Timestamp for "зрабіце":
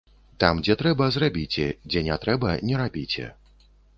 1.17-1.67